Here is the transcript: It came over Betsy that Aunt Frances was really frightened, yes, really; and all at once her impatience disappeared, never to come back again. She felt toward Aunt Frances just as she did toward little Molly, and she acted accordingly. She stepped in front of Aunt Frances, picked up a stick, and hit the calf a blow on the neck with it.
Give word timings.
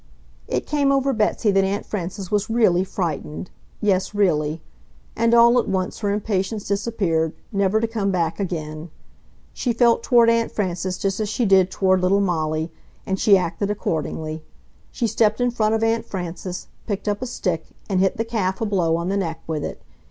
It 0.47 0.65
came 0.65 0.91
over 0.91 1.13
Betsy 1.13 1.51
that 1.51 1.63
Aunt 1.63 1.85
Frances 1.85 2.31
was 2.31 2.49
really 2.49 2.83
frightened, 2.83 3.51
yes, 3.81 4.15
really; 4.15 4.59
and 5.15 5.31
all 5.35 5.59
at 5.59 5.67
once 5.67 5.99
her 5.99 6.09
impatience 6.09 6.67
disappeared, 6.67 7.33
never 7.51 7.79
to 7.79 7.85
come 7.87 8.09
back 8.09 8.39
again. 8.39 8.89
She 9.53 9.73
felt 9.73 10.01
toward 10.01 10.27
Aunt 10.27 10.51
Frances 10.51 10.97
just 10.97 11.19
as 11.19 11.29
she 11.29 11.45
did 11.45 11.69
toward 11.69 12.01
little 12.01 12.19
Molly, 12.19 12.71
and 13.05 13.19
she 13.19 13.37
acted 13.37 13.69
accordingly. 13.69 14.43
She 14.91 15.05
stepped 15.05 15.39
in 15.39 15.51
front 15.51 15.75
of 15.75 15.83
Aunt 15.83 16.05
Frances, 16.07 16.65
picked 16.87 17.07
up 17.07 17.21
a 17.21 17.27
stick, 17.27 17.67
and 17.87 17.99
hit 17.99 18.17
the 18.17 18.25
calf 18.25 18.59
a 18.59 18.65
blow 18.65 18.95
on 18.97 19.09
the 19.09 19.17
neck 19.17 19.43
with 19.45 19.63
it. 19.63 19.83